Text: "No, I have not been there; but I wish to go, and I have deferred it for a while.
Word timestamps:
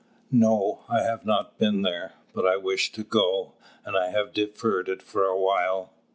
"No, 0.31 0.83
I 0.89 1.03
have 1.03 1.27
not 1.27 1.59
been 1.59 1.83
there; 1.83 2.13
but 2.33 2.43
I 2.43 2.57
wish 2.57 2.91
to 2.93 3.03
go, 3.03 3.53
and 3.85 3.95
I 3.95 4.09
have 4.09 4.33
deferred 4.33 4.89
it 4.89 5.03
for 5.03 5.25
a 5.25 5.37
while. 5.39 5.91